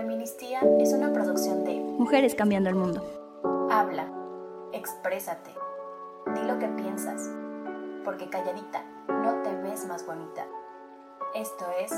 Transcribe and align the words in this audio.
Feministía 0.00 0.60
es 0.78 0.94
una 0.94 1.12
producción 1.12 1.62
de 1.62 1.74
Mujeres 1.74 2.34
Cambiando 2.34 2.70
el 2.70 2.74
Mundo. 2.74 3.04
Habla, 3.70 4.10
exprésate, 4.72 5.50
di 6.34 6.40
lo 6.40 6.58
que 6.58 6.68
piensas, 6.68 7.30
porque 8.02 8.30
calladita 8.30 8.82
no 9.08 9.42
te 9.42 9.54
ves 9.56 9.84
más 9.84 10.06
bonita. 10.06 10.46
Esto 11.34 11.66
es 11.78 11.92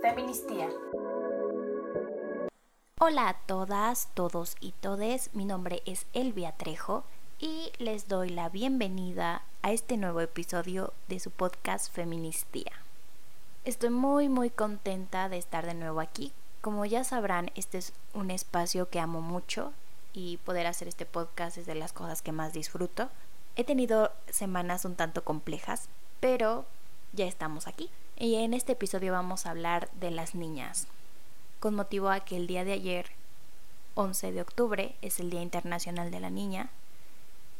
Feministía. 0.00 0.70
Hola 2.98 3.28
a 3.28 3.34
todas, 3.44 4.08
todos 4.14 4.56
y 4.58 4.72
todes, 4.72 5.34
mi 5.34 5.44
nombre 5.44 5.82
es 5.84 6.06
Elvia 6.14 6.52
Trejo 6.52 7.04
y 7.38 7.72
les 7.76 8.08
doy 8.08 8.30
la 8.30 8.48
bienvenida 8.48 9.42
a 9.60 9.72
este 9.72 9.98
nuevo 9.98 10.22
episodio 10.22 10.94
de 11.08 11.20
su 11.20 11.30
podcast 11.30 11.92
Feministía. 11.92 12.72
Estoy 13.66 13.90
muy 13.90 14.30
muy 14.30 14.48
contenta 14.48 15.28
de 15.28 15.36
estar 15.36 15.66
de 15.66 15.74
nuevo 15.74 16.00
aquí. 16.00 16.32
Como 16.64 16.86
ya 16.86 17.04
sabrán, 17.04 17.50
este 17.56 17.76
es 17.76 17.92
un 18.14 18.30
espacio 18.30 18.88
que 18.88 18.98
amo 18.98 19.20
mucho 19.20 19.74
y 20.14 20.38
poder 20.38 20.66
hacer 20.66 20.88
este 20.88 21.04
podcast 21.04 21.58
es 21.58 21.66
de 21.66 21.74
las 21.74 21.92
cosas 21.92 22.22
que 22.22 22.32
más 22.32 22.54
disfruto. 22.54 23.10
He 23.54 23.64
tenido 23.64 24.10
semanas 24.30 24.86
un 24.86 24.94
tanto 24.94 25.24
complejas, 25.24 25.90
pero 26.20 26.64
ya 27.12 27.26
estamos 27.26 27.66
aquí. 27.66 27.90
Y 28.16 28.36
en 28.36 28.54
este 28.54 28.72
episodio 28.72 29.12
vamos 29.12 29.44
a 29.44 29.50
hablar 29.50 29.90
de 30.00 30.10
las 30.10 30.34
niñas, 30.34 30.86
con 31.60 31.74
motivo 31.74 32.08
a 32.08 32.20
que 32.20 32.36
el 32.38 32.46
día 32.46 32.64
de 32.64 32.72
ayer, 32.72 33.10
11 33.92 34.32
de 34.32 34.40
octubre, 34.40 34.96
es 35.02 35.20
el 35.20 35.28
Día 35.28 35.42
Internacional 35.42 36.10
de 36.10 36.20
la 36.20 36.30
Niña, 36.30 36.70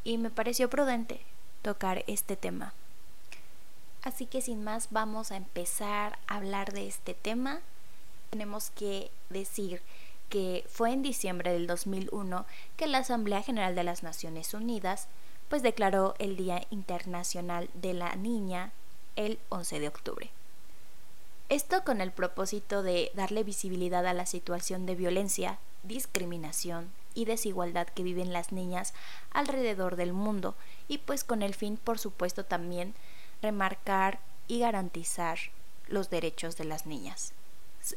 y 0.03 0.17
me 0.17 0.31
pareció 0.31 0.67
prudente 0.67 1.21
tocar 1.61 2.03
este 2.07 2.37
tema. 2.37 2.73
Así 4.01 4.25
que 4.25 4.41
sin 4.41 4.63
más 4.63 4.87
vamos 4.89 5.31
a 5.31 5.37
empezar 5.37 6.17
a 6.25 6.37
hablar 6.37 6.73
de 6.73 6.87
este 6.87 7.13
tema. 7.13 7.61
Tenemos 8.35 8.69
que 8.71 9.11
decir 9.29 9.81
que 10.27 10.65
fue 10.67 10.91
en 10.91 11.01
diciembre 11.01 11.53
del 11.53 11.67
2001 11.67 12.45
que 12.75 12.85
la 12.85 12.97
Asamblea 12.97 13.41
General 13.41 13.75
de 13.75 13.85
las 13.85 14.03
Naciones 14.03 14.53
Unidas 14.53 15.07
pues 15.47 15.63
declaró 15.63 16.15
el 16.19 16.35
Día 16.35 16.67
Internacional 16.69 17.69
de 17.75 17.93
la 17.93 18.13
Niña 18.17 18.73
el 19.15 19.39
11 19.47 19.79
de 19.79 19.87
octubre. 19.87 20.31
Esto 21.47 21.85
con 21.85 22.01
el 22.01 22.11
propósito 22.11 22.83
de 22.83 23.09
darle 23.13 23.45
visibilidad 23.45 24.05
a 24.05 24.13
la 24.13 24.25
situación 24.25 24.85
de 24.85 24.95
violencia, 24.95 25.57
discriminación 25.83 26.91
y 27.13 27.23
desigualdad 27.23 27.87
que 27.87 28.03
viven 28.03 28.33
las 28.33 28.51
niñas 28.51 28.93
alrededor 29.31 29.95
del 29.95 30.11
mundo 30.11 30.55
y 30.89 30.97
pues 30.97 31.23
con 31.23 31.41
el 31.41 31.55
fin 31.55 31.77
por 31.77 31.99
supuesto 31.99 32.43
también 32.43 32.95
remarcar 33.41 34.19
y 34.49 34.59
garantizar 34.59 35.37
los 35.87 36.09
derechos 36.09 36.57
de 36.57 36.65
las 36.65 36.85
niñas. 36.85 37.31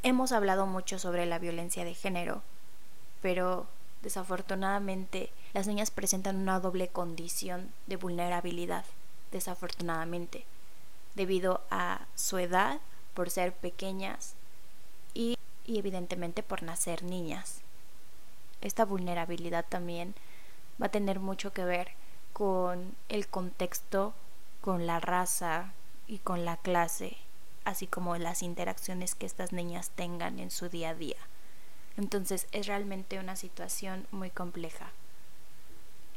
Hemos 0.03 0.33
hablado 0.33 0.67
mucho 0.67 0.99
sobre 0.99 1.25
la 1.25 1.39
violencia 1.39 1.85
de 1.85 1.95
género, 1.95 2.43
pero 3.23 3.67
desafortunadamente 4.03 5.31
las 5.55 5.67
niñas 5.67 5.91
presentan 5.91 6.37
una 6.37 6.61
doble 6.61 6.89
condición 6.89 7.73
de 7.87 7.97
vulnerabilidad, 7.97 8.85
desafortunadamente, 9.33 10.45
debido 11.15 11.63
a 11.71 12.07
su 12.15 12.39
edad, 12.39 12.81
por 13.15 13.31
ser 13.31 13.53
pequeñas 13.53 14.35
y, 15.13 15.37
evidentemente 15.67 16.45
por 16.45 16.63
nacer 16.63 17.03
niñas. 17.03 17.63
Esta 18.61 18.85
vulnerabilidad 18.85 19.65
también 19.69 20.15
va 20.81 20.87
a 20.87 20.91
tener 20.91 21.19
mucho 21.19 21.53
que 21.53 21.65
ver 21.65 21.93
con 22.33 22.95
el 23.09 23.27
contexto 23.27 24.15
con 24.61 24.87
la 24.87 25.01
raza 25.01 25.73
y 26.07 26.19
con 26.19 26.45
la 26.45 26.59
clase, 26.59 27.17
así 27.69 27.87
como 27.87 28.17
las 28.17 28.43
interacciones 28.43 29.15
que 29.15 29.27
estas 29.27 29.53
niñas 29.53 29.91
tengan 29.95 30.39
en 30.39 30.51
su 30.51 30.69
día 30.69 30.91
a 30.91 30.95
día. 30.95 31.17
Entonces 31.97 32.47
es 32.53 32.67
realmente 32.67 33.19
una 33.19 33.37
situación 33.37 34.07
muy 34.11 34.31
compleja. 34.31 34.93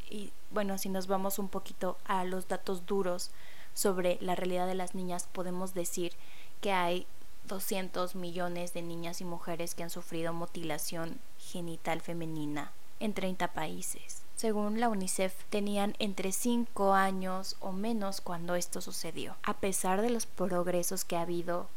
Y 0.09 0.31
bueno, 0.51 0.77
si 0.77 0.89
nos 0.89 1.07
vamos 1.07 1.39
un 1.39 1.49
poquito 1.49 1.97
a 2.05 2.23
los 2.23 2.47
datos 2.47 2.85
duros 2.85 3.31
sobre 3.73 4.17
la 4.21 4.35
realidad 4.35 4.67
de 4.67 4.75
las 4.75 4.95
niñas, 4.95 5.27
podemos 5.31 5.73
decir 5.73 6.13
que 6.59 6.71
hay 6.71 7.07
200 7.45 8.15
millones 8.15 8.73
de 8.73 8.81
niñas 8.81 9.21
y 9.21 9.25
mujeres 9.25 9.73
que 9.73 9.83
han 9.83 9.89
sufrido 9.89 10.33
mutilación 10.33 11.19
genital 11.39 12.01
femenina 12.01 12.71
en 12.99 13.13
30 13.13 13.53
países. 13.53 14.21
Según 14.41 14.79
la 14.79 14.89
UNICEF, 14.89 15.35
tenían 15.51 15.95
entre 15.99 16.31
5 16.31 16.95
años 16.95 17.57
o 17.59 17.71
menos 17.71 18.21
cuando 18.21 18.55
esto 18.55 18.81
sucedió. 18.81 19.35
A 19.43 19.53
pesar 19.53 20.01
de 20.01 20.09
los 20.09 20.25
progresos 20.25 21.05
que 21.05 21.15
ha 21.15 21.21
habido, 21.21 21.67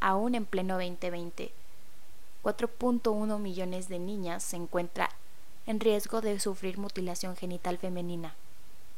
aún 0.00 0.34
en 0.34 0.44
pleno 0.44 0.74
2020, 0.74 1.50
4.1 2.42 3.38
millones 3.38 3.88
de 3.88 3.98
niñas 3.98 4.42
se 4.42 4.56
encuentran 4.56 5.08
en 5.66 5.80
riesgo 5.80 6.20
de 6.20 6.38
sufrir 6.40 6.76
mutilación 6.76 7.36
genital 7.36 7.78
femenina. 7.78 8.34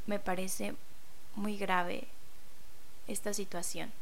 Me 0.07 0.19
parece 0.19 0.75
muy 1.37 1.57
grave 1.57 2.09
esta 3.07 3.33
situación. 3.35 3.93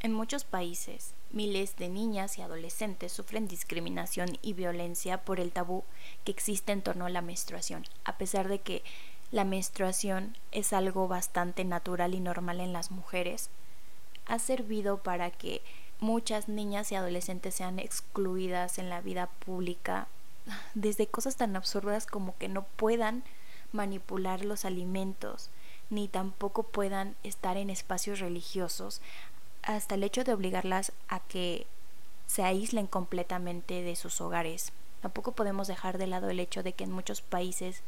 En 0.00 0.12
muchos 0.12 0.42
países, 0.42 1.12
miles 1.30 1.76
de 1.76 1.88
niñas 1.88 2.38
y 2.38 2.42
adolescentes 2.42 3.12
sufren 3.12 3.48
discriminación 3.48 4.38
y 4.42 4.54
violencia 4.54 5.18
por 5.18 5.40
el 5.40 5.52
tabú 5.52 5.84
que 6.24 6.32
existe 6.32 6.72
en 6.72 6.82
torno 6.82 7.06
a 7.06 7.10
la 7.10 7.22
menstruación, 7.22 7.84
a 8.04 8.16
pesar 8.16 8.48
de 8.48 8.60
que 8.60 8.82
la 9.30 9.44
menstruación 9.44 10.36
es 10.52 10.72
algo 10.72 11.06
bastante 11.06 11.64
natural 11.64 12.14
y 12.14 12.20
normal 12.20 12.60
en 12.60 12.72
las 12.72 12.90
mujeres, 12.90 13.50
ha 14.26 14.38
servido 14.38 15.02
para 15.02 15.30
que 15.30 15.62
muchas 16.00 16.48
niñas 16.48 16.92
y 16.92 16.94
adolescentes 16.94 17.54
sean 17.54 17.78
excluidas 17.78 18.78
en 18.78 18.88
la 18.88 19.00
vida 19.00 19.26
pública, 19.44 20.08
desde 20.74 21.06
cosas 21.06 21.36
tan 21.36 21.56
absurdas 21.56 22.06
como 22.06 22.36
que 22.38 22.48
no 22.48 22.62
puedan 22.62 23.22
manipular 23.72 24.44
los 24.44 24.64
alimentos, 24.64 25.50
ni 25.90 26.08
tampoco 26.08 26.62
puedan 26.62 27.16
estar 27.22 27.56
en 27.56 27.70
espacios 27.70 28.20
religiosos, 28.20 29.00
hasta 29.62 29.94
el 29.94 30.04
hecho 30.04 30.24
de 30.24 30.32
obligarlas 30.32 30.92
a 31.08 31.20
que 31.20 31.66
se 32.26 32.42
aíslen 32.42 32.86
completamente 32.86 33.82
de 33.82 33.96
sus 33.96 34.20
hogares. 34.20 34.72
Tampoco 35.00 35.32
podemos 35.32 35.68
dejar 35.68 35.98
de 35.98 36.06
lado 36.06 36.30
el 36.30 36.40
hecho 36.40 36.62
de 36.62 36.72
que 36.72 36.84
en 36.84 36.92
muchos 36.92 37.22
países 37.22 37.82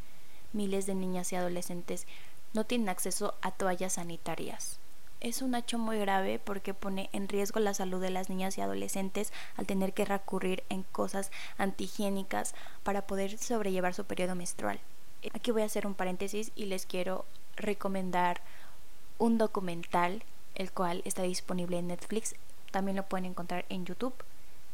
miles 0.53 0.87
de 0.87 0.95
niñas 0.95 1.33
y 1.33 1.37
adolescentes 1.37 2.07
no 2.53 2.65
tienen 2.65 2.89
acceso 2.89 3.35
a 3.43 3.53
toallas 3.53 3.95
sanitarias. 3.95 4.79
Es 5.21 5.43
un 5.43 5.55
hecho 5.55 5.79
muy 5.79 5.99
grave 5.99 6.39
porque 6.39 6.73
pone 6.73 7.11
en 7.13 7.29
riesgo 7.29 7.61
la 7.61 7.75
salud 7.75 8.01
de 8.01 8.11
las 8.11 8.31
niñas 8.31 8.57
y 8.57 8.63
adolescentes 8.63 9.33
al 9.57 9.67
tener 9.67 9.93
que 9.93 10.07
recurrir 10.07 10.65
en 10.71 10.83
cosas 10.83 11.31
antihigiénicas 11.59 12.55
para 12.83 13.07
poder 13.07 13.37
sobrellevar 13.37 13.93
su 13.93 14.07
periodo 14.07 14.35
menstrual. 14.35 14.81
Aquí 15.35 15.51
voy 15.51 15.63
a 15.63 15.67
hacer 15.67 15.87
un 15.87 15.95
paréntesis 15.95 16.53
y 16.57 16.65
les 16.65 16.87
quiero 16.87 17.27
recomendar 17.57 18.41
un 19.19 19.37
documental 19.37 20.25
el 20.55 20.73
cual 20.73 21.03
está 21.05 21.23
disponible 21.23 21.79
en 21.79 21.89
Netflix. 21.89 22.35
También 22.71 22.97
lo 22.97 23.05
pueden 23.05 23.27
encontrar 23.27 23.65
en 23.69 23.85
YouTube, 23.85 24.15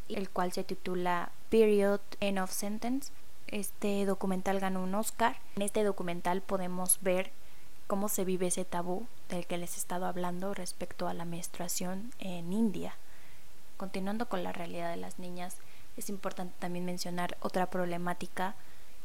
el 0.09 0.31
cual 0.31 0.53
se 0.53 0.65
titula 0.65 1.31
Period 1.49 2.01
End 2.21 2.39
of 2.39 2.51
Sentence. 2.51 3.13
Este 3.47 4.05
documental 4.05 4.61
ganó 4.61 4.83
un 4.83 4.95
Oscar. 4.95 5.37
En 5.55 5.63
este 5.63 5.85
documental 5.85 6.43
podemos 6.43 6.99
ver 7.01 7.31
cómo 7.87 8.09
se 8.09 8.25
vive 8.25 8.49
ese 8.49 8.65
tabú 8.65 9.07
del 9.29 9.47
que 9.47 9.59
les 9.59 9.75
he 9.75 9.79
estado 9.79 10.07
hablando 10.07 10.55
respecto 10.55 11.09
a 11.09 11.15
la 11.15 11.25
menstruación 11.25 12.13
en 12.19 12.53
India. 12.53 12.97
Continuando 13.77 14.29
con 14.29 14.43
la 14.43 14.53
realidad 14.53 14.91
de 14.91 14.97
las 14.97 15.19
niñas, 15.19 15.59
es 15.97 16.09
importante 16.09 16.55
también 16.59 16.85
mencionar 16.85 17.37
otra 17.41 17.71
problemática 17.71 18.55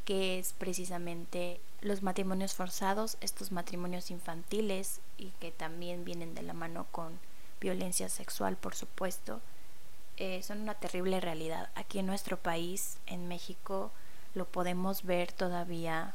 que 0.05 0.39
es 0.39 0.53
precisamente 0.53 1.61
los 1.81 2.03
matrimonios 2.03 2.53
forzados, 2.53 3.17
estos 3.21 3.51
matrimonios 3.51 4.11
infantiles 4.11 5.01
y 5.17 5.29
que 5.39 5.51
también 5.51 6.05
vienen 6.05 6.35
de 6.35 6.43
la 6.43 6.53
mano 6.53 6.85
con 6.91 7.19
violencia 7.59 8.09
sexual, 8.09 8.55
por 8.55 8.75
supuesto, 8.75 9.41
eh, 10.17 10.43
son 10.43 10.61
una 10.61 10.75
terrible 10.75 11.19
realidad. 11.19 11.69
Aquí 11.75 11.99
en 11.99 12.05
nuestro 12.05 12.37
país, 12.37 12.97
en 13.07 13.27
México, 13.27 13.91
lo 14.35 14.45
podemos 14.45 15.03
ver 15.03 15.31
todavía 15.31 16.13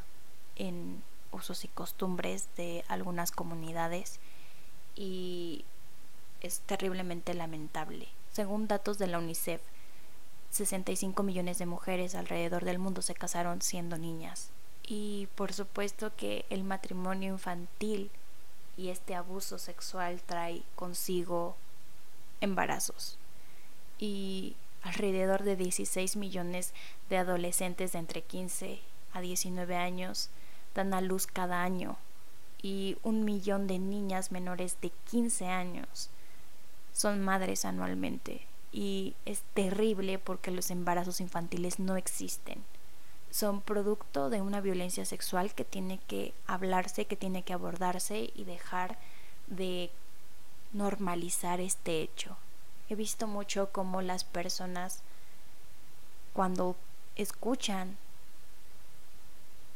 en 0.55 1.03
usos 1.33 1.65
y 1.65 1.69
costumbres 1.69 2.49
de 2.57 2.85
algunas 2.89 3.31
comunidades 3.31 4.21
y 4.95 5.65
es 6.41 6.61
terriblemente 6.61 7.35
lamentable. 7.35 8.09
Según 8.33 8.69
datos 8.69 8.99
de 8.99 9.09
la 9.09 9.19
UNICEF, 9.19 9.61
65 10.51 11.23
millones 11.23 11.59
de 11.59 11.67
mujeres 11.67 12.15
alrededor 12.15 12.65
del 12.65 12.79
mundo 12.79 13.03
se 13.03 13.15
casaron 13.15 13.61
siendo 13.61 13.99
niñas. 13.99 14.51
Y 14.87 15.29
por 15.35 15.53
supuesto 15.53 16.15
que 16.17 16.45
el 16.51 16.63
matrimonio 16.65 17.33
infantil 17.33 18.11
y 18.77 18.89
este 18.91 19.15
abuso 19.15 19.59
sexual 19.59 20.23
trae 20.23 20.63
consigo 20.77 21.57
embarazos. 22.41 23.19
Y 23.99 24.55
alrededor 24.83 25.43
de 25.43 25.57
16 25.57 26.17
millones 26.17 26.73
de 27.11 27.19
adolescentes 27.19 27.93
de 27.93 27.99
entre 27.99 28.23
15 28.23 28.81
a 29.13 29.21
19 29.21 29.77
años 29.77 30.31
dan 30.75 30.95
a 30.95 31.01
luz 31.01 31.27
cada 31.27 31.63
año 31.63 31.97
y 32.63 32.97
un 33.03 33.25
millón 33.25 33.67
de 33.67 33.79
niñas 33.79 34.33
menores 34.33 34.77
de 34.81 34.91
15 35.11 35.47
años 35.47 36.11
son 36.93 37.23
madres 37.23 37.65
anualmente 37.65 38.47
y 38.73 39.15
es 39.25 39.43
terrible 39.55 40.19
porque 40.19 40.51
los 40.51 40.71
embarazos 40.71 41.21
infantiles 41.21 41.79
no 41.79 41.97
existen. 41.97 42.63
Son 43.37 43.61
producto 43.61 44.31
de 44.31 44.41
una 44.41 44.63
violencia 44.63 45.05
sexual 45.05 45.53
que 45.53 45.67
tiene 45.67 45.99
que 46.09 46.33
hablarse, 46.47 47.05
que 47.05 47.17
tiene 47.17 47.43
que 47.43 47.53
abordarse 47.53 48.31
y 48.35 48.45
dejar 48.45 48.97
de 49.47 49.91
normalizar 50.73 51.61
este 51.61 52.01
hecho. 52.01 52.39
He 52.89 52.95
visto 52.95 53.27
mucho 53.27 53.69
cómo 53.73 54.01
las 54.01 54.25
personas 54.25 55.03
cuando 56.33 56.77
escuchan 57.15 57.99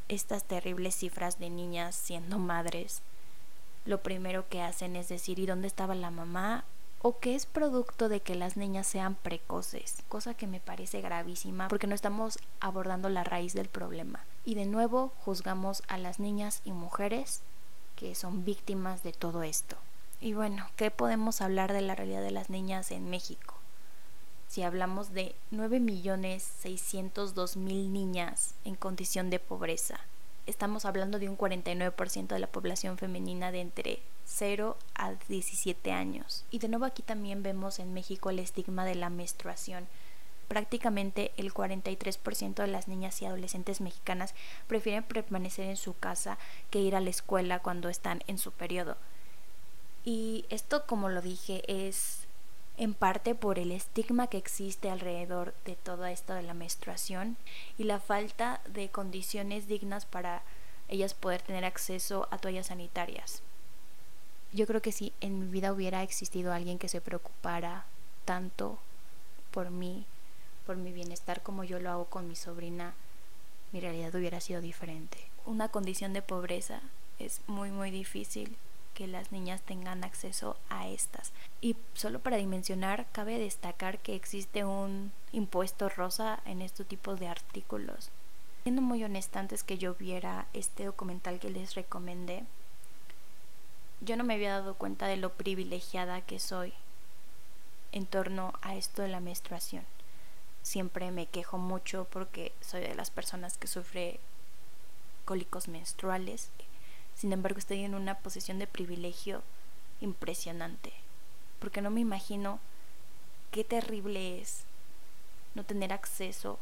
estas 0.07 0.43
terribles 0.43 0.95
cifras 0.95 1.37
de 1.37 1.51
niñas 1.51 1.95
siendo 1.95 2.39
madres, 2.39 3.03
lo 3.85 4.01
primero 4.01 4.49
que 4.49 4.63
hacen 4.63 4.95
es 4.95 5.07
decir, 5.07 5.37
¿y 5.37 5.45
dónde 5.45 5.67
estaba 5.67 5.93
la 5.93 6.09
mamá? 6.09 6.63
O 7.03 7.19
que 7.19 7.35
es 7.35 7.45
producto 7.45 8.09
de 8.09 8.21
que 8.21 8.35
las 8.35 8.57
niñas 8.57 8.85
sean 8.85 9.15
precoces, 9.15 10.03
cosa 10.07 10.35
que 10.35 10.47
me 10.47 10.59
parece 10.59 10.99
gravísima 11.01 11.67
porque 11.67 11.87
no 11.87 11.95
estamos 11.95 12.37
abordando 12.59 13.09
la 13.09 13.23
raíz 13.23 13.53
del 13.53 13.69
problema. 13.69 14.23
Y 14.45 14.53
de 14.55 14.65
nuevo 14.65 15.13
juzgamos 15.19 15.83
a 15.87 15.97
las 15.97 16.19
niñas 16.19 16.61
y 16.63 16.71
mujeres 16.71 17.41
que 17.95 18.15
son 18.15 18.45
víctimas 18.45 19.03
de 19.03 19.11
todo 19.13 19.43
esto. 19.43 19.77
Y 20.19 20.33
bueno, 20.33 20.67
¿qué 20.75 20.91
podemos 20.91 21.41
hablar 21.41 21.73
de 21.73 21.81
la 21.81 21.95
realidad 21.95 22.21
de 22.21 22.29
las 22.31 22.51
niñas 22.51 22.91
en 22.91 23.09
México? 23.09 23.55
Si 24.47 24.61
hablamos 24.63 25.13
de 25.13 25.33
9.602.000 25.51 27.89
niñas 27.89 28.53
en 28.65 28.75
condición 28.75 29.31
de 29.31 29.39
pobreza, 29.39 29.99
estamos 30.45 30.85
hablando 30.85 31.17
de 31.19 31.29
un 31.29 31.37
49% 31.37 32.27
de 32.27 32.39
la 32.39 32.47
población 32.47 32.97
femenina 32.97 33.51
de 33.51 33.61
entre 33.61 34.01
0 34.31 34.77
a 34.95 35.13
17 35.27 35.91
años. 35.91 36.45
Y 36.51 36.59
de 36.59 36.69
nuevo 36.69 36.85
aquí 36.85 37.01
también 37.01 37.43
vemos 37.43 37.79
en 37.79 37.93
México 37.93 38.29
el 38.29 38.39
estigma 38.39 38.85
de 38.85 38.95
la 38.95 39.09
menstruación. 39.09 39.87
Prácticamente 40.47 41.31
el 41.37 41.53
43% 41.53 42.55
de 42.55 42.67
las 42.67 42.87
niñas 42.87 43.21
y 43.21 43.25
adolescentes 43.25 43.81
mexicanas 43.81 44.33
prefieren 44.67 45.03
permanecer 45.03 45.69
en 45.69 45.77
su 45.77 45.97
casa 45.97 46.37
que 46.69 46.79
ir 46.79 46.95
a 46.95 47.01
la 47.01 47.09
escuela 47.09 47.59
cuando 47.59 47.89
están 47.89 48.23
en 48.27 48.37
su 48.37 48.51
periodo. 48.51 48.97
Y 50.03 50.45
esto, 50.49 50.85
como 50.87 51.09
lo 51.09 51.21
dije, 51.21 51.63
es 51.67 52.27
en 52.77 52.93
parte 52.93 53.35
por 53.35 53.59
el 53.59 53.71
estigma 53.71 54.27
que 54.27 54.37
existe 54.37 54.89
alrededor 54.89 55.53
de 55.65 55.75
todo 55.75 56.05
esto 56.05 56.33
de 56.33 56.41
la 56.41 56.53
menstruación 56.53 57.37
y 57.77 57.83
la 57.83 57.99
falta 57.99 58.61
de 58.67 58.89
condiciones 58.89 59.67
dignas 59.67 60.05
para 60.05 60.41
ellas 60.87 61.13
poder 61.13 61.41
tener 61.41 61.63
acceso 61.63 62.27
a 62.31 62.37
toallas 62.37 62.67
sanitarias. 62.67 63.43
Yo 64.53 64.67
creo 64.67 64.81
que 64.81 64.91
si 64.91 65.13
en 65.21 65.39
mi 65.39 65.47
vida 65.47 65.71
hubiera 65.71 66.03
existido 66.03 66.51
alguien 66.51 66.77
que 66.77 66.89
se 66.89 66.99
preocupara 66.99 67.85
tanto 68.25 68.79
por 69.51 69.69
mí, 69.69 70.05
por 70.65 70.75
mi 70.75 70.91
bienestar 70.91 71.41
como 71.41 71.63
yo 71.63 71.79
lo 71.79 71.89
hago 71.89 72.05
con 72.05 72.27
mi 72.27 72.35
sobrina, 72.35 72.93
mi 73.71 73.79
realidad 73.79 74.13
hubiera 74.13 74.41
sido 74.41 74.61
diferente. 74.61 75.17
Una 75.45 75.69
condición 75.69 76.13
de 76.13 76.21
pobreza 76.21 76.81
es 77.19 77.41
muy 77.47 77.71
muy 77.71 77.91
difícil 77.91 78.57
que 78.93 79.07
las 79.07 79.31
niñas 79.31 79.61
tengan 79.61 80.03
acceso 80.03 80.57
a 80.69 80.89
estas. 80.89 81.31
Y 81.61 81.77
solo 81.93 82.19
para 82.19 82.37
dimensionar, 82.37 83.07
cabe 83.11 83.39
destacar 83.39 83.99
que 83.99 84.15
existe 84.15 84.65
un 84.65 85.11
impuesto 85.31 85.87
rosa 85.87 86.41
en 86.45 86.61
estos 86.61 86.85
tipos 86.87 87.19
de 87.19 87.27
artículos. 87.27 88.09
Siendo 88.63 88.81
muy 88.81 89.03
honesta, 89.03 89.39
antes 89.39 89.63
que 89.63 89.77
yo 89.77 89.95
viera 89.95 90.47
este 90.53 90.85
documental 90.85 91.39
que 91.39 91.49
les 91.49 91.73
recomendé, 91.73 92.43
yo 94.01 94.17
no 94.17 94.23
me 94.23 94.33
había 94.33 94.51
dado 94.51 94.75
cuenta 94.75 95.07
de 95.07 95.17
lo 95.17 95.33
privilegiada 95.33 96.21
que 96.21 96.39
soy 96.39 96.73
en 97.91 98.05
torno 98.05 98.53
a 98.61 98.75
esto 98.75 99.01
de 99.01 99.07
la 99.07 99.19
menstruación. 99.19 99.85
Siempre 100.63 101.11
me 101.11 101.25
quejo 101.25 101.57
mucho 101.57 102.07
porque 102.11 102.51
soy 102.61 102.81
de 102.81 102.95
las 102.95 103.09
personas 103.09 103.57
que 103.57 103.67
sufre 103.67 104.19
cólicos 105.25 105.67
menstruales 105.67 106.49
sin 107.15 107.33
embargo, 107.33 107.59
estoy 107.59 107.83
en 107.83 107.93
una 107.93 108.17
posición 108.17 108.57
de 108.57 108.67
privilegio 108.67 109.43
impresionante, 109.99 110.91
porque 111.59 111.81
no 111.81 111.91
me 111.91 112.01
imagino 112.01 112.59
qué 113.51 113.63
terrible 113.63 114.41
es 114.41 114.63
no 115.53 115.63
tener 115.63 115.93
acceso 115.93 116.57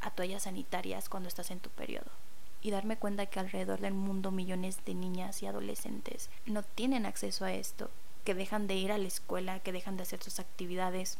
a 0.00 0.10
toallas 0.10 0.44
sanitarias 0.44 1.08
cuando 1.08 1.28
estás 1.28 1.50
en 1.50 1.60
tu 1.60 1.70
periodo 1.70 2.23
y 2.64 2.70
darme 2.70 2.96
cuenta 2.96 3.26
que 3.26 3.38
alrededor 3.38 3.80
del 3.80 3.92
mundo 3.92 4.30
millones 4.30 4.78
de 4.86 4.94
niñas 4.94 5.42
y 5.42 5.46
adolescentes 5.46 6.30
no 6.46 6.62
tienen 6.62 7.04
acceso 7.04 7.44
a 7.44 7.52
esto, 7.52 7.90
que 8.24 8.34
dejan 8.34 8.66
de 8.66 8.74
ir 8.74 8.90
a 8.90 8.96
la 8.96 9.06
escuela, 9.06 9.60
que 9.60 9.70
dejan 9.70 9.98
de 9.98 10.04
hacer 10.04 10.22
sus 10.22 10.40
actividades 10.40 11.18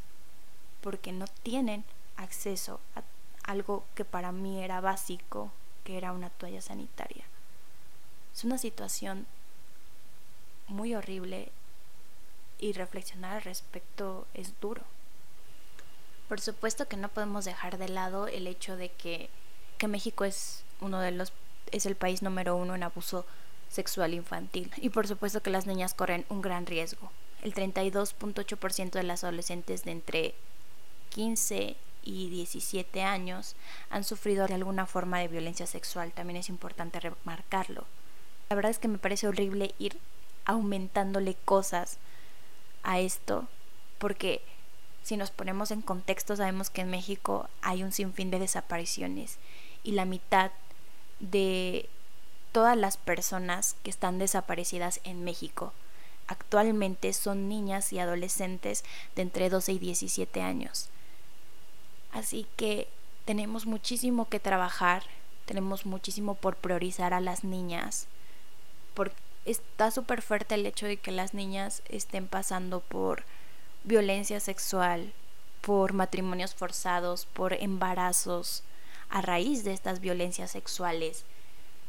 porque 0.81 1.13
no 1.13 1.27
tienen 1.43 1.85
acceso 2.17 2.81
a 2.97 3.03
algo 3.43 3.85
que 3.95 4.07
para 4.07 4.33
mí 4.33 4.65
era 4.65 4.81
básico, 4.81 5.53
que 5.85 5.99
era 5.99 6.13
una 6.13 6.31
toalla 6.31 6.63
sanitaria. 6.63 7.27
Es 8.35 8.43
una 8.45 8.57
situación 8.57 9.27
muy 10.69 10.95
horrible 10.95 11.53
y 12.59 12.73
reflexionar 12.73 13.37
al 13.37 13.43
respecto 13.43 14.27
es 14.33 14.59
duro. 14.63 14.81
Por 16.27 16.41
supuesto 16.41 16.89
que 16.89 16.97
no 16.97 17.11
podemos 17.11 17.45
dejar 17.45 17.77
de 17.77 17.91
lado 17.91 18.29
el 18.29 18.47
hecho 18.47 18.79
de 18.79 18.89
que, 18.89 19.29
que 19.77 19.89
México 19.89 20.25
es 20.25 20.65
uno 20.85 21.01
de 21.01 21.11
los 21.11 21.33
es 21.73 21.87
el 21.87 21.97
país 21.97 22.23
número 22.23 22.57
uno 22.57 22.75
en 22.75 22.83
abuso 22.83 23.27
sexual 23.69 24.15
infantil 24.15 24.71
y 24.77 24.91
por 24.91 25.09
supuesto 25.09 25.43
que 25.43 25.51
las 25.51 25.67
niñas 25.67 25.95
corren 25.95 26.25
un 26.29 26.41
gran 26.41 26.67
riesgo. 26.67 27.11
El 27.43 27.55
32.8% 27.55 28.91
de 28.91 29.03
las 29.03 29.25
adolescentes 29.25 29.85
de 29.85 29.91
entre 29.91 30.35
15 31.11 31.77
y 32.05 32.29
17 32.31 33.03
años 33.03 33.57
han 33.91 34.05
sufrido 34.05 34.47
de 34.47 34.55
alguna 34.55 34.87
forma 34.87 35.19
de 35.19 35.29
violencia 35.29 35.67
sexual, 35.67 36.13
también 36.13 36.37
es 36.39 36.49
importante 36.49 37.01
remarcarlo. 37.01 37.85
La 38.49 38.57
verdad 38.57 38.71
es 38.71 38.79
que 38.79 38.89
me 38.89 38.99
parece 38.99 39.27
horrible 39.27 39.75
ir 39.79 39.99
aumentándole 40.45 41.35
cosas 41.45 41.99
a 42.83 43.01
esto, 43.01 43.49
porque 43.99 44.43
si 45.03 45.17
nos 45.17 45.31
ponemos 45.31 45.71
en 45.71 45.83
contexto 45.83 46.37
sabemos 46.37 46.71
que 46.71 46.83
en 46.83 46.91
México 46.91 47.49
hay 47.63 47.83
un 47.83 47.93
sinfín 47.93 48.31
de 48.31 48.39
desapariciones 48.39 49.39
y 49.83 49.93
la 49.93 50.05
mitad 50.05 50.51
de 51.31 51.89
todas 52.53 52.77
las 52.77 52.97
personas 52.97 53.77
que 53.83 53.91
están 53.91 54.19
desaparecidas 54.19 55.01
en 55.05 55.25
México 55.25 55.73
actualmente 56.27 57.13
son 57.13 57.49
niñas 57.49 57.93
y 57.93 57.99
adolescentes 57.99 58.85
de 59.15 59.23
entre 59.23 59.51
12 59.51 59.73
y 59.73 59.79
17 59.79 60.41
años. 60.41 60.89
Así 62.13 62.47
que 62.57 62.89
tenemos 63.25 63.67
muchísimo 63.67 64.29
que 64.29 64.41
trabajar, 64.41 65.03
tenemos 65.47 65.85
muchísimo 65.85 66.35
por 66.35 66.57
priorizar 66.57 67.13
a 67.13 67.21
las 67.21 67.45
niñas 67.45 68.07
porque 68.95 69.17
está 69.45 69.91
súper 69.91 70.23
fuerte 70.23 70.55
el 70.55 70.65
hecho 70.67 70.87
de 70.87 70.97
que 70.97 71.11
las 71.11 71.35
niñas 71.35 71.83
estén 71.89 72.29
pasando 72.29 72.81
por 72.81 73.25
violencia 73.83 74.41
sexual, 74.41 75.13
por 75.61 75.93
matrimonios 75.93 76.55
forzados, 76.55 77.27
por 77.27 77.53
embarazos 77.53 78.63
a 79.15 79.23
raíz 79.23 79.65
de 79.65 79.73
estas 79.73 80.01
violencias 80.01 80.51
sexuales, 80.51 81.25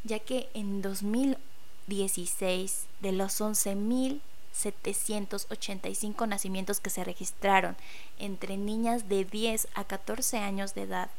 ya 0.04 0.20
que 0.20 0.48
en 0.54 0.84
2016 0.84 2.86
de 3.02 3.12
los 3.12 3.42
11.785 3.42 6.28
nacimientos 6.28 6.80
que 6.80 6.92
se 6.92 7.04
registraron 7.04 7.76
entre 8.20 8.58
niñas 8.58 9.10
de 9.10 9.26
10 9.26 9.70
a 9.74 9.86
14 9.86 10.38
años 10.38 10.76
de 10.76 10.84
edad, 10.84 11.10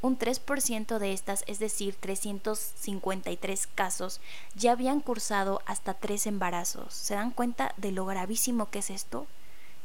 un 0.00 0.18
3% 0.18 0.98
de 0.98 1.12
estas, 1.12 1.44
es 1.46 1.58
decir, 1.58 1.94
353 2.00 3.68
casos, 3.74 4.22
ya 4.54 4.72
habían 4.72 5.00
cursado 5.00 5.60
hasta 5.66 5.92
tres 5.92 6.26
embarazos. 6.26 6.94
¿Se 6.94 7.14
dan 7.14 7.30
cuenta 7.30 7.74
de 7.76 7.92
lo 7.92 8.06
gravísimo 8.06 8.70
que 8.70 8.78
es 8.78 8.88
esto? 8.88 9.26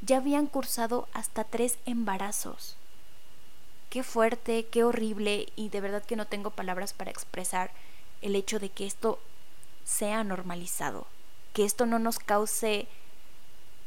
Ya 0.02 0.16
habían 0.18 0.48
cursado 0.48 1.10
hasta 1.12 1.44
tres 1.44 1.80
embarazos. 1.86 2.78
Qué 3.90 4.04
fuerte, 4.04 4.68
qué 4.68 4.84
horrible 4.84 5.48
y 5.56 5.70
de 5.70 5.82
verdad 5.82 6.04
que 6.04 6.16
no 6.16 6.28
tengo 6.28 6.52
palabras 6.52 6.94
para 6.94 7.12
expresar 7.12 7.72
el 8.22 8.36
hecho 8.36 8.60
de 8.60 8.70
que 8.70 8.86
esto 8.86 9.20
sea 9.84 10.24
normalizado, 10.24 11.08
que 11.54 11.66
esto 11.66 11.86
no 11.86 11.98
nos 11.98 12.20
cause 12.20 12.88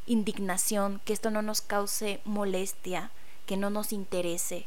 indignación, 0.06 1.00
que 1.04 1.12
esto 1.12 1.30
no 1.30 1.42
nos 1.42 1.60
cause 1.60 2.20
molestia, 2.24 3.10
que 3.46 3.56
no 3.56 3.70
nos 3.70 3.92
interese, 3.92 4.66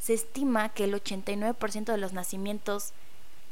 se 0.00 0.14
estima 0.14 0.70
que 0.70 0.84
el 0.84 0.94
89% 0.94 1.84
de 1.84 1.98
los 1.98 2.14
nacimientos 2.14 2.92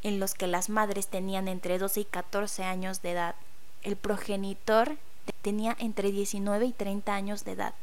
en 0.02 0.18
los 0.18 0.34
que 0.34 0.46
las 0.46 0.70
madres 0.70 1.08
tenían 1.08 1.46
entre 1.46 1.78
12 1.78 2.00
y 2.00 2.04
14 2.06 2.64
años 2.64 3.02
de 3.02 3.12
edad, 3.12 3.34
el 3.82 3.96
progenitor 3.96 4.96
tenía 5.42 5.76
entre 5.78 6.10
19 6.10 6.64
y 6.64 6.72
30 6.72 7.14
años 7.14 7.44
de 7.44 7.52
edad. 7.52 7.74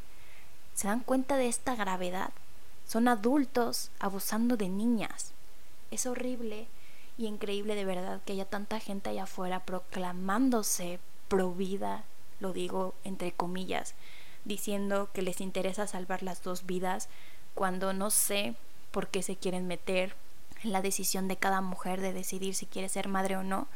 ¿Se 0.76 0.90
dan 0.90 1.00
cuenta 1.00 1.38
de 1.38 1.48
esta 1.48 1.74
gravedad? 1.76 2.32
Son 2.86 3.08
adultos 3.08 3.92
abusando 3.98 4.58
de 4.58 4.68
niñas. 4.68 5.32
Es 5.90 6.06
horrible 6.06 6.68
y 7.18 7.28
increíble 7.28 7.76
de 7.76 7.86
verdad 7.86 8.22
que 8.26 8.34
haya 8.34 8.44
tanta 8.44 8.82
gente 8.82 9.10
allá 9.10 9.24
afuera 9.24 9.62
proclamándose 9.62 11.00
pro 11.30 11.54
vida, 11.54 12.04
lo 12.42 12.52
digo 12.52 12.94
entre 13.06 13.32
comillas, 13.32 13.96
diciendo 14.44 15.10
que 15.14 15.22
les 15.22 15.40
interesa 15.40 15.88
salvar 15.88 16.24
las 16.24 16.44
dos 16.44 16.66
vidas 16.66 17.08
cuando 17.54 17.94
no 17.94 18.10
sé 18.10 18.56
por 18.92 19.08
qué 19.08 19.24
se 19.24 19.38
quieren 19.38 19.68
meter 19.68 20.14
en 20.62 20.74
la 20.74 20.82
decisión 20.82 21.30
de 21.30 21.38
cada 21.38 21.62
mujer 21.62 22.02
de 22.02 22.12
decidir 22.12 22.54
si 22.54 22.66
quiere 22.66 22.90
ser 22.90 23.08
madre 23.08 23.38
o 23.38 23.44
no, 23.44 23.68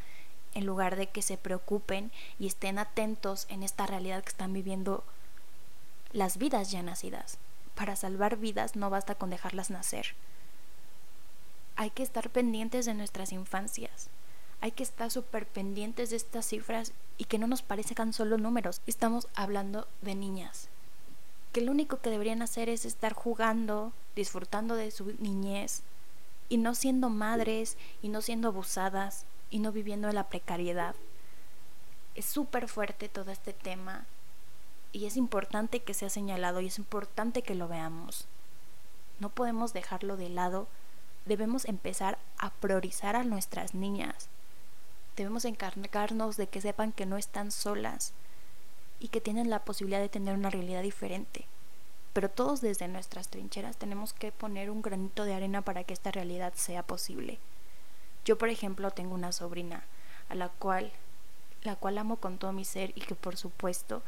en 0.54 0.66
lugar 0.66 0.98
de 0.98 1.08
que 1.08 1.22
se 1.22 1.38
preocupen 1.38 2.12
y 2.40 2.48
estén 2.48 2.78
atentos 2.78 3.46
en 3.48 3.64
esta 3.64 3.86
realidad 3.88 4.22
que 4.22 4.30
están 4.30 4.52
viviendo 4.52 5.06
las 6.12 6.38
vidas 6.38 6.72
ya 6.72 6.82
nacidas. 6.82 7.38
Para 7.76 7.96
salvar 7.96 8.38
vidas 8.38 8.76
no 8.76 8.90
basta 8.90 9.16
con 9.16 9.30
dejarlas 9.30 9.70
nacer. 9.70 10.16
Hay 11.76 11.92
que 11.92 12.04
estar 12.04 12.30
pendientes 12.30 12.86
de 12.86 12.94
nuestras 12.94 13.32
infancias. 13.32 14.10
Hay 14.60 14.72
que 14.72 14.84
estar 14.84 15.12
súper 15.12 15.48
pendientes 15.48 16.10
de 16.10 16.18
estas 16.18 16.46
cifras 16.46 16.92
y 17.18 17.26
que 17.26 17.38
no 17.38 17.48
nos 17.48 17.62
parezcan 17.62 18.12
solo 18.12 18.38
números. 18.38 18.82
Estamos 18.88 19.28
hablando 19.36 19.88
de 20.02 20.16
niñas. 20.16 20.68
Que 21.54 21.62
lo 21.62 21.72
único 21.72 22.02
que 22.02 22.10
deberían 22.10 22.42
hacer 22.42 22.70
es 22.70 22.86
estar 22.86 23.14
jugando, 23.14 23.94
disfrutando 24.16 24.76
de 24.76 24.92
su 24.92 25.16
niñez 25.20 25.84
y 26.50 26.58
no 26.58 26.76
siendo 26.76 27.10
madres 27.10 27.78
y 28.02 28.10
no 28.10 28.22
siendo 28.22 28.50
abusadas 28.50 29.26
y 29.50 29.60
no 29.60 29.72
viviendo 29.72 30.10
en 30.10 30.16
la 30.16 30.28
precariedad. 30.28 30.96
Es 32.16 32.26
súper 32.26 32.68
fuerte 32.68 33.08
todo 33.08 33.32
este 33.32 33.54
tema 33.54 34.06
y 34.92 35.06
es 35.06 35.18
importante 35.18 35.82
que 35.82 35.94
sea 35.94 36.10
señalado 36.10 36.62
y 36.62 36.68
es 36.68 36.78
importante 36.78 37.42
que 37.42 37.56
lo 37.56 37.68
veamos. 37.68 38.28
No 39.20 39.30
podemos 39.30 39.74
dejarlo 39.74 40.18
de 40.18 40.30
lado, 40.30 40.68
debemos 41.26 41.66
empezar 41.66 42.18
a 42.38 42.52
priorizar 42.52 43.16
a 43.16 43.24
nuestras 43.24 43.74
niñas. 43.74 44.30
Debemos 45.16 45.46
encargarnos 45.46 46.38
de 46.38 46.48
que 46.48 46.62
sepan 46.62 46.92
que 46.92 47.06
no 47.06 47.18
están 47.18 47.52
solas 47.52 48.14
y 49.00 49.10
que 49.10 49.22
tienen 49.22 49.50
la 49.50 49.64
posibilidad 49.66 50.00
de 50.00 50.10
tener 50.10 50.36
una 50.36 50.50
realidad 50.50 50.82
diferente. 50.82 51.46
Pero 52.14 52.30
todos 52.30 52.62
desde 52.62 52.88
nuestras 52.88 53.28
trincheras 53.28 53.78
tenemos 53.78 54.14
que 54.14 54.32
poner 54.32 54.72
un 54.72 54.82
granito 54.82 55.26
de 55.26 55.34
arena 55.34 55.62
para 55.62 55.84
que 55.84 55.94
esta 55.94 56.12
realidad 56.12 56.54
sea 56.56 56.84
posible. 56.84 57.40
Yo, 58.26 58.38
por 58.38 58.50
ejemplo, 58.50 58.92
tengo 58.92 59.14
una 59.14 59.32
sobrina 59.32 59.84
a 60.30 60.36
la 60.36 60.50
cual 60.50 60.92
la 61.64 61.76
cual 61.76 61.98
amo 61.98 62.18
con 62.18 62.38
todo 62.38 62.54
mi 62.54 62.66
ser 62.66 62.92
y 62.96 63.02
que 63.02 63.16
por 63.16 63.38
supuesto 63.38 64.02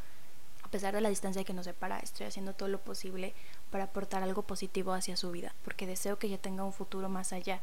pesar 0.72 0.94
de 0.94 1.02
la 1.02 1.10
distancia 1.10 1.44
que 1.44 1.52
nos 1.52 1.66
separa, 1.66 1.98
estoy 1.98 2.26
haciendo 2.26 2.54
todo 2.54 2.68
lo 2.68 2.80
posible 2.80 3.34
para 3.70 3.84
aportar 3.84 4.22
algo 4.22 4.42
positivo 4.42 4.94
hacia 4.94 5.18
su 5.18 5.30
vida, 5.30 5.54
porque 5.64 5.86
deseo 5.86 6.18
que 6.18 6.28
ella 6.28 6.38
tenga 6.38 6.64
un 6.64 6.72
futuro 6.72 7.10
más 7.10 7.34
allá, 7.34 7.60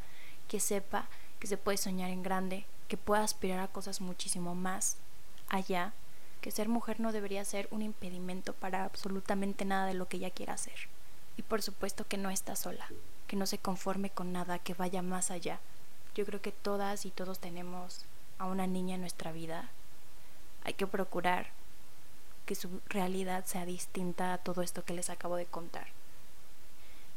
que 0.47 0.59
sepa 0.59 1.09
que 1.39 1.47
se 1.47 1.57
puede 1.57 1.79
soñar 1.79 2.11
en 2.11 2.21
grande, 2.21 2.67
que 2.87 2.97
pueda 2.97 3.23
aspirar 3.23 3.59
a 3.61 3.67
cosas 3.67 3.99
muchísimo 3.99 4.53
más 4.53 4.97
allá, 5.49 5.93
que 6.39 6.51
ser 6.51 6.69
mujer 6.69 6.99
no 6.99 7.11
debería 7.11 7.43
ser 7.45 7.67
un 7.71 7.81
impedimento 7.81 8.53
para 8.53 8.85
absolutamente 8.85 9.65
nada 9.65 9.87
de 9.87 9.95
lo 9.95 10.07
que 10.07 10.17
ella 10.17 10.29
quiera 10.29 10.53
hacer. 10.53 10.87
Y 11.35 11.41
por 11.41 11.63
supuesto 11.63 12.07
que 12.07 12.17
no 12.17 12.29
está 12.29 12.55
sola, 12.55 12.87
que 13.25 13.35
no 13.35 13.47
se 13.47 13.57
conforme 13.57 14.11
con 14.11 14.31
nada, 14.31 14.59
que 14.59 14.75
vaya 14.75 15.01
más 15.01 15.31
allá. 15.31 15.59
Yo 16.13 16.25
creo 16.25 16.41
que 16.41 16.51
todas 16.51 17.05
y 17.05 17.11
todos 17.11 17.39
tenemos 17.39 18.05
a 18.37 18.45
una 18.45 18.67
niña 18.67 18.95
en 18.95 19.01
nuestra 19.01 19.31
vida. 19.31 19.71
Hay 20.63 20.73
que 20.73 20.85
procurar 20.85 21.47
que 22.49 22.55
su 22.55 22.81
realidad 22.87 23.45
sea 23.45 23.63
distinta 23.63 24.33
a 24.33 24.39
todo 24.39 24.63
esto 24.63 24.83
que 24.83 24.95
les 24.95 25.11
acabo 25.11 25.35
de 25.35 25.45
contar. 25.45 25.85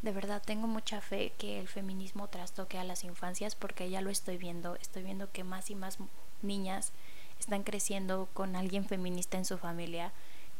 De 0.02 0.12
verdad 0.12 0.42
tengo 0.44 0.66
mucha 0.66 1.00
fe 1.00 1.32
que 1.38 1.58
el 1.58 1.68
feminismo 1.68 2.28
trastoque 2.28 2.76
a 2.76 2.84
las 2.84 3.02
infancias 3.02 3.54
porque 3.54 3.88
ya 3.88 4.02
lo 4.02 4.10
estoy 4.10 4.36
viendo, 4.36 4.76
estoy 4.76 5.04
viendo 5.04 5.32
que 5.32 5.42
más 5.42 5.70
y 5.70 5.74
más 5.74 5.96
niñas 6.42 6.92
están 7.40 7.62
creciendo 7.62 8.28
con 8.34 8.56
alguien 8.56 8.84
feminista 8.84 9.38
en 9.38 9.46
su 9.46 9.56
familia 9.56 10.12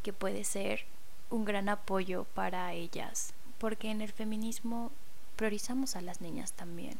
que 0.03 0.15
puede 0.15 0.43
ser 0.43 0.87
un 1.29 1.45
gran 1.45 1.69
apoyo 1.69 2.25
para 2.33 2.73
ellas, 2.73 3.35
porque 3.59 3.91
en 3.91 4.01
el 4.01 4.11
feminismo 4.11 4.91
priorizamos 5.37 5.97
a 5.97 6.01
las 6.01 6.23
niñas 6.23 6.55
también, 6.55 6.99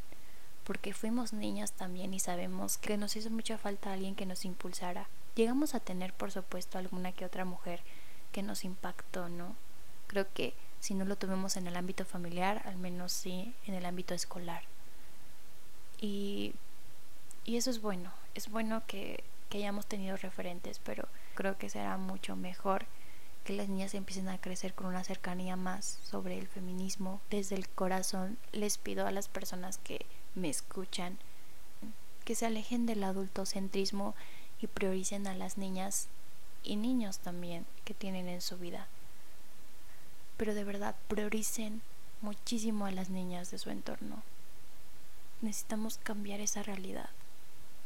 porque 0.65 0.93
fuimos 0.93 1.33
niñas 1.33 1.73
también 1.73 2.13
y 2.13 2.21
sabemos 2.21 2.77
que 2.77 2.99
nos 2.99 3.17
hizo 3.17 3.31
mucha 3.31 3.57
falta 3.57 3.95
alguien 3.95 4.15
que 4.15 4.27
nos 4.27 4.45
impulsara 4.45 5.09
llegamos 5.35 5.75
a 5.75 5.81
tener, 5.81 6.13
por 6.13 6.31
supuesto, 6.31 6.79
alguna 6.79 7.13
que 7.13 7.25
otra 7.25 7.45
mujer 7.45 7.81
que 8.33 8.43
nos 8.43 8.65
impactó, 8.65 9.29
¿no? 9.29 9.55
Creo 10.07 10.27
que 10.33 10.55
si 10.81 10.95
no 10.95 11.05
lo 11.05 11.17
tuvimos 11.17 11.57
en 11.57 11.67
el 11.67 11.77
ámbito 11.77 12.05
familiar, 12.05 12.63
al 12.67 12.77
menos 12.77 13.13
sí 13.13 13.55
en 13.67 13.75
el 13.75 13.87
ámbito 13.87 14.15
escolar. 14.15 14.63
Y, 16.01 16.55
y 17.45 17.57
eso 17.57 17.71
es 17.71 17.81
bueno, 17.81 18.13
es 18.35 18.49
bueno 18.51 18.83
que, 18.87 19.23
que 19.49 19.59
hayamos 19.59 19.87
tenido 19.87 20.17
referentes, 20.17 20.81
pero 20.81 21.09
creo 21.35 21.57
que 21.57 21.69
será 21.69 21.97
mucho 21.99 22.37
mejor 22.37 22.87
que 23.45 23.53
las 23.53 23.69
niñas 23.69 23.95
empiecen 23.95 24.29
a 24.29 24.39
crecer 24.39 24.75
con 24.75 24.87
una 24.87 25.05
cercanía 25.05 25.57
más 25.57 25.99
sobre 26.05 26.39
el 26.39 26.47
feminismo. 26.47 27.21
Desde 27.31 27.57
el 27.57 27.69
corazón 27.69 28.39
les 28.53 28.79
pido 28.79 29.07
a 29.07 29.11
las 29.11 29.29
personas 29.29 29.79
que 29.79 30.07
me 30.35 30.49
escuchan 30.49 31.19
que 32.25 32.35
se 32.35 32.47
alejen 32.47 32.87
del 32.87 33.03
adultocentrismo 33.03 34.15
y 34.63 34.69
prioricen 34.69 35.27
a 35.27 35.35
las 35.35 35.59
niñas 35.59 36.09
y 36.63 36.77
niños 36.77 37.19
también 37.19 37.67
que 37.85 37.95
tienen 37.95 38.29
en 38.29 38.41
su 38.41 38.57
vida. 38.57 38.87
Pero 40.37 40.55
de 40.55 40.63
verdad, 40.63 40.95
prioricen 41.09 41.83
muchísimo 42.21 42.87
a 42.87 42.93
las 42.93 43.11
niñas 43.11 43.51
de 43.51 43.59
su 43.59 43.71
entorno. 43.71 44.23
Necesitamos 45.41 45.99
cambiar 45.99 46.41
esa 46.41 46.63
realidad. 46.63 47.11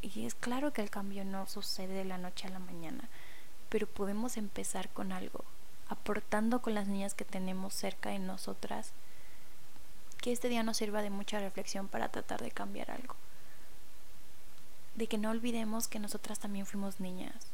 Y 0.03 0.27
es 0.27 0.35
claro 0.35 0.71
que 0.71 0.83
el 0.83 0.91
cambio 0.91 1.25
no 1.25 1.47
sucede 1.47 1.93
de 1.93 2.05
la 2.05 2.19
noche 2.19 2.47
a 2.47 2.51
la 2.51 2.59
mañana, 2.59 3.09
pero 3.69 3.87
podemos 3.87 4.37
empezar 4.37 4.89
con 4.89 5.11
algo, 5.11 5.43
aportando 5.89 6.61
con 6.61 6.75
las 6.75 6.87
niñas 6.87 7.15
que 7.15 7.25
tenemos 7.25 7.73
cerca 7.73 8.11
de 8.11 8.19
nosotras, 8.19 8.91
que 10.21 10.31
este 10.31 10.49
día 10.49 10.61
nos 10.61 10.77
sirva 10.77 11.01
de 11.01 11.09
mucha 11.09 11.39
reflexión 11.39 11.87
para 11.87 12.09
tratar 12.09 12.43
de 12.43 12.51
cambiar 12.51 12.91
algo 12.91 13.15
de 14.97 15.07
que 15.07 15.19
no 15.19 15.29
olvidemos 15.29 15.87
que 15.87 15.99
nosotras 15.99 16.39
también 16.39 16.65
fuimos 16.65 16.99
niñas, 16.99 17.47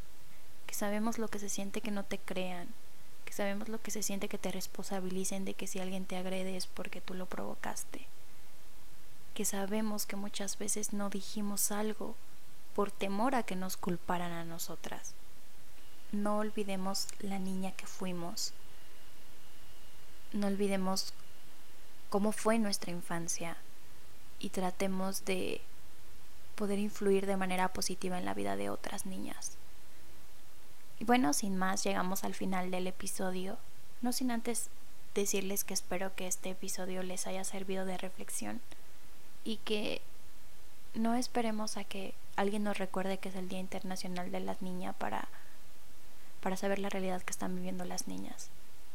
que 0.65 0.73
sabemos 0.73 1.19
lo 1.19 1.27
que 1.27 1.39
se 1.39 1.49
siente 1.49 1.81
que 1.81 1.91
no 1.91 2.05
te 2.05 2.17
crean, 2.17 2.69
que 3.25 3.33
sabemos 3.33 3.67
lo 3.67 3.81
que 3.81 3.91
se 3.91 4.01
siente 4.01 4.29
que 4.29 4.37
te 4.37 4.51
responsabilicen 4.51 5.43
de 5.43 5.53
que 5.53 5.67
si 5.67 5.79
alguien 5.79 6.05
te 6.05 6.15
agrede 6.15 6.55
es 6.55 6.67
porque 6.67 7.01
tú 7.01 7.13
lo 7.13 7.25
provocaste, 7.25 8.07
que 9.33 9.43
sabemos 9.43 10.05
que 10.05 10.15
muchas 10.15 10.57
veces 10.57 10.93
no 10.93 11.09
dijimos 11.09 11.71
algo 11.71 12.15
por 12.73 12.91
temor 12.91 13.35
a 13.35 13.43
que 13.43 13.57
nos 13.57 13.75
culparan 13.75 14.31
a 14.31 14.45
nosotras. 14.45 15.13
No 16.13 16.37
olvidemos 16.37 17.07
la 17.19 17.39
niña 17.39 17.71
que 17.73 17.87
fuimos. 17.87 18.53
No 20.31 20.47
olvidemos 20.47 21.13
cómo 22.09 22.31
fue 22.31 22.57
nuestra 22.57 22.91
infancia 22.91 23.57
y 24.39 24.49
tratemos 24.49 25.25
de 25.25 25.61
poder 26.55 26.79
influir 26.79 27.25
de 27.25 27.37
manera 27.37 27.73
positiva 27.73 28.17
en 28.17 28.25
la 28.25 28.33
vida 28.33 28.55
de 28.55 28.69
otras 28.69 29.05
niñas. 29.05 29.57
Y 30.99 31.05
bueno, 31.05 31.33
sin 31.33 31.57
más, 31.57 31.83
llegamos 31.83 32.23
al 32.23 32.33
final 32.33 32.71
del 32.71 32.87
episodio, 32.87 33.57
no 34.01 34.11
sin 34.11 34.31
antes 34.31 34.69
decirles 35.15 35.63
que 35.63 35.73
espero 35.73 36.15
que 36.15 36.27
este 36.27 36.51
episodio 36.51 37.03
les 37.03 37.27
haya 37.27 37.43
servido 37.43 37.85
de 37.85 37.97
reflexión 37.97 38.61
y 39.43 39.57
que 39.57 40.01
no 40.93 41.15
esperemos 41.15 41.77
a 41.77 41.83
que 41.83 42.13
alguien 42.35 42.63
nos 42.63 42.77
recuerde 42.77 43.17
que 43.17 43.29
es 43.29 43.35
el 43.35 43.49
Día 43.49 43.59
Internacional 43.59 44.31
de 44.31 44.39
las 44.39 44.61
Niñas 44.61 44.95
para, 44.95 45.27
para 46.41 46.57
saber 46.57 46.79
la 46.79 46.89
realidad 46.89 47.21
que 47.21 47.31
están 47.31 47.55
viviendo 47.55 47.85
las 47.85 48.07
niñas 48.07 48.49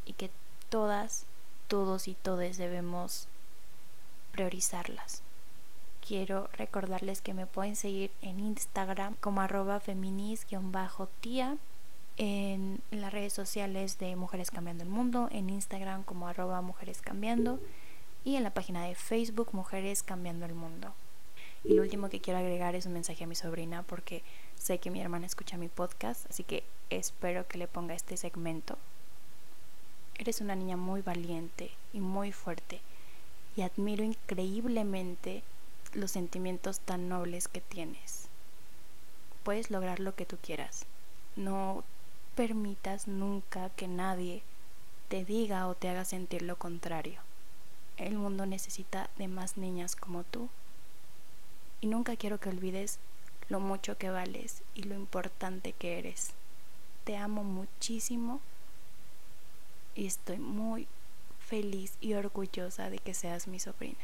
y 0.05 0.13
que 0.13 0.31
todas, 0.69 1.25
todos 1.67 2.07
y 2.07 2.15
todes 2.15 2.57
debemos 2.57 3.27
priorizarlas 4.31 5.21
quiero 6.09 6.49
recordarles 6.53 7.21
que 7.21 7.35
me 7.35 7.45
pueden 7.45 7.75
seguir 7.75 8.09
en 8.23 8.39
Instagram 8.39 9.13
como 9.19 9.41
arroba 9.41 9.79
feminis-tía, 9.79 11.57
en, 12.17 12.81
las 12.89 13.13
redes 13.13 13.31
sociales 13.31 13.99
de 13.99 14.15
Mujeres 14.15 14.49
Cambiando 14.49 14.83
el 14.83 14.89
Mundo, 14.89 15.29
en 15.31 15.51
Instagram 15.51 16.01
como 16.01 16.27
arroba 16.27 16.63
Mujeres 16.63 17.03
Cambiando 17.03 17.59
y 18.25 18.37
en 18.37 18.43
la 18.43 18.49
página 18.49 18.83
de 18.85 18.95
Facebook 18.95 19.49
Mujeres 19.51 20.01
Cambiando 20.01 20.47
el 20.47 20.55
Mundo. 20.55 20.95
Y 21.63 21.75
lo 21.75 21.83
último 21.83 22.09
que 22.09 22.21
quiero 22.21 22.39
agregar 22.39 22.73
es 22.73 22.87
un 22.87 22.93
mensaje 22.93 23.25
a 23.25 23.27
mi 23.27 23.35
sobrina 23.35 23.83
porque 23.83 24.23
sé 24.57 24.79
que 24.79 24.89
mi 24.89 25.01
hermana 25.01 25.27
escucha 25.27 25.57
mi 25.57 25.67
podcast, 25.67 26.27
así 26.27 26.43
que 26.43 26.63
espero 26.89 27.47
que 27.47 27.59
le 27.59 27.67
ponga 27.67 27.93
este 27.93 28.17
segmento. 28.17 28.79
Eres 30.17 30.41
una 30.41 30.55
niña 30.55 30.75
muy 30.75 31.03
valiente 31.03 31.69
y 31.93 31.99
muy 31.99 32.31
fuerte 32.31 32.81
y 33.55 33.61
admiro 33.61 34.03
increíblemente 34.03 35.43
los 35.93 36.11
sentimientos 36.11 36.79
tan 36.79 37.09
nobles 37.09 37.47
que 37.47 37.61
tienes. 37.61 38.27
Puedes 39.43 39.71
lograr 39.71 39.99
lo 39.99 40.15
que 40.15 40.25
tú 40.25 40.37
quieras. 40.41 40.85
No 41.35 41.83
permitas 42.35 43.07
nunca 43.07 43.69
que 43.71 43.87
nadie 43.87 44.43
te 45.07 45.25
diga 45.25 45.67
o 45.67 45.75
te 45.75 45.89
haga 45.89 46.05
sentir 46.05 46.41
lo 46.43 46.57
contrario. 46.57 47.21
El 47.97 48.15
mundo 48.15 48.45
necesita 48.45 49.09
de 49.17 49.27
más 49.27 49.57
niñas 49.57 49.95
como 49.95 50.23
tú. 50.23 50.49
Y 51.81 51.87
nunca 51.87 52.15
quiero 52.15 52.39
que 52.39 52.49
olvides 52.49 52.99
lo 53.49 53.59
mucho 53.59 53.97
que 53.97 54.09
vales 54.09 54.61
y 54.75 54.83
lo 54.83 54.95
importante 54.95 55.73
que 55.73 55.97
eres. 55.97 56.31
Te 57.03 57.17
amo 57.17 57.43
muchísimo 57.43 58.41
y 59.95 60.05
estoy 60.05 60.37
muy 60.37 60.87
feliz 61.39 61.93
y 61.99 62.13
orgullosa 62.13 62.89
de 62.89 62.99
que 62.99 63.13
seas 63.13 63.47
mi 63.47 63.59
sobrina. 63.59 63.97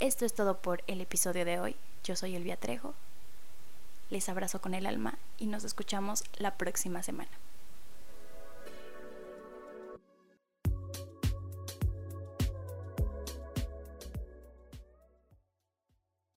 Esto 0.00 0.24
es 0.24 0.32
todo 0.32 0.58
por 0.58 0.84
el 0.86 1.00
episodio 1.00 1.44
de 1.44 1.58
hoy. 1.58 1.74
Yo 2.04 2.14
soy 2.14 2.36
Elvia 2.36 2.56
Trejo. 2.56 2.94
Les 4.10 4.28
abrazo 4.28 4.60
con 4.60 4.74
el 4.74 4.86
alma 4.86 5.18
y 5.38 5.46
nos 5.46 5.64
escuchamos 5.64 6.22
la 6.38 6.56
próxima 6.56 7.02
semana. 7.02 7.30